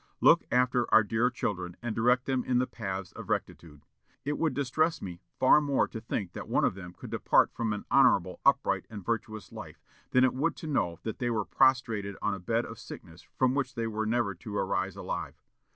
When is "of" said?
3.11-3.29, 6.65-6.73, 12.65-12.79